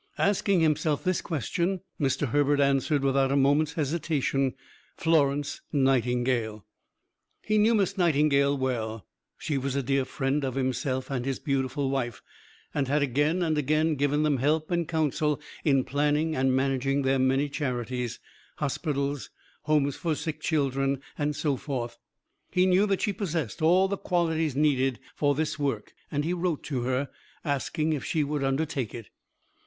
Asking 0.17 0.61
himself 0.61 1.03
this 1.03 1.21
question, 1.21 1.81
Mr. 1.99 2.29
Herbert 2.29 2.59
answered 2.59 3.03
without 3.03 3.31
a 3.31 3.35
moment's 3.35 3.73
hesitation: 3.73 4.55
"Florence 4.97 5.61
Nightingale!" 5.71 6.65
He 7.43 7.59
knew 7.59 7.75
Miss 7.75 7.99
Nightingale 7.99 8.57
well; 8.57 9.05
she 9.37 9.59
was 9.59 9.75
a 9.75 9.83
dear 9.83 10.03
friend 10.05 10.43
of 10.43 10.55
himself 10.55 11.11
and 11.11 11.23
his 11.23 11.37
beautiful 11.37 11.91
wife, 11.91 12.23
and 12.73 12.87
had 12.87 13.03
again 13.03 13.43
and 13.43 13.59
again 13.59 13.93
given 13.93 14.23
them 14.23 14.37
help 14.37 14.71
and 14.71 14.87
counsel 14.87 15.39
in 15.63 15.83
planning 15.83 16.35
and 16.35 16.55
managing 16.55 17.03
their 17.03 17.19
many 17.19 17.47
charities, 17.47 18.19
hospitals, 18.55 19.29
homes 19.65 19.95
for 19.95 20.15
sick 20.15 20.41
children, 20.41 20.99
and 21.15 21.35
so 21.35 21.57
forth. 21.57 21.99
He 22.49 22.65
knew 22.65 22.87
that 22.87 23.01
she 23.03 23.13
possessed 23.13 23.61
all 23.61 23.87
the 23.87 23.97
qualities 23.97 24.55
needed 24.55 24.99
for 25.13 25.35
this 25.35 25.59
work, 25.59 25.93
and 26.09 26.25
he 26.25 26.33
wrote 26.33 26.63
to 26.63 26.81
her, 26.85 27.11
asking 27.45 27.93
if 27.93 28.03
she 28.03 28.23
would 28.23 28.43
undertake 28.43 28.95
it. 28.95 29.09